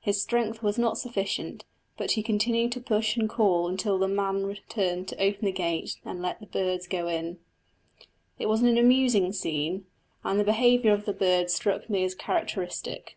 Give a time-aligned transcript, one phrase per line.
[0.00, 1.64] His strength was not sufficient;
[1.96, 5.52] but he continued to push and to call until the man returned to open the
[5.52, 7.38] gate and let the birds go in.
[8.36, 9.86] It was an amusing scene,
[10.24, 13.16] and the behaviour of the bird struck me as characteristic.